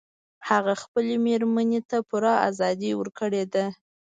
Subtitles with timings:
[0.49, 3.65] هغه خپلې میرمن ته پوره ازادي ورکړي ده